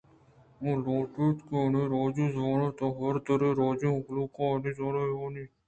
ءُ 0.67 0.69
آ 0.69 0.71
لوٹ 0.83 1.09
ایت 1.19 1.39
کہ 1.47 1.55
منی 1.61 1.83
راجی 1.93 2.25
زبان 2.35 2.61
ءِ 2.67 2.75
تہ 2.77 2.85
ءَ 2.91 2.97
ھر 2.97 3.15
دری 3.25 3.49
راجانی 3.59 3.99
مھلوک 4.05 4.33
مئے 4.39 4.69
زبان 4.77 4.95
ءَ 4.99 5.03
بہ 5.09 5.17
وان 5.19 5.33
اَنت۔ 5.39 5.49